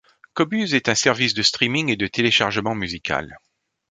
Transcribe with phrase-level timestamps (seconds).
[0.33, 3.37] Qobuz est un service de streaming et de téléchargement musical.